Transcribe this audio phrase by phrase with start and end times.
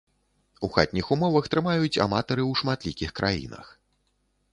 [0.67, 3.67] У хатніх умовах трымаюць аматары ў шматлікіх краінах.